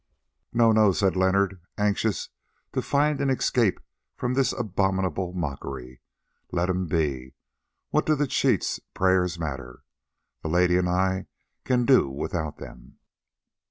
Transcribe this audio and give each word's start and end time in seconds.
"NO, 0.51 0.71
no," 0.71 0.91
said 0.93 1.15
Leonard, 1.15 1.61
anxious 1.77 2.29
to 2.73 2.81
find 2.81 3.21
an 3.21 3.29
escape 3.29 3.79
from 4.15 4.33
this 4.33 4.51
abominable 4.51 5.31
mockery. 5.33 6.01
"Let 6.51 6.71
him 6.71 6.87
be. 6.87 7.35
What 7.91 8.07
do 8.07 8.15
the 8.15 8.25
cheat's 8.25 8.79
prayers 8.95 9.37
matter? 9.37 9.83
The 10.41 10.47
lady 10.49 10.77
and 10.77 10.89
I 10.89 11.27
can 11.65 11.85
do 11.85 12.09
without 12.09 12.57
them." 12.57 12.97